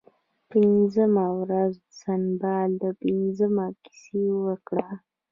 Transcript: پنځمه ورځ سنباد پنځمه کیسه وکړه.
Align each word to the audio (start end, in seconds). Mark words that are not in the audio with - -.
پنځمه 0.49 1.25
ورځ 1.39 1.73
سنباد 2.01 2.79
پنځمه 3.01 3.65
کیسه 3.83 4.23
وکړه. 4.45 4.87